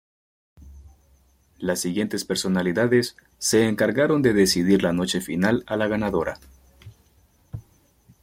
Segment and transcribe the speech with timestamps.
[1.59, 6.39] Las siguientes personalidades, se encargaron de decidir la noche final a la ganadora.